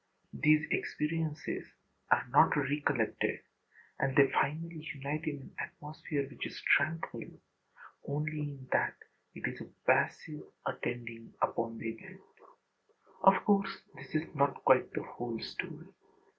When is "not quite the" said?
14.33-15.03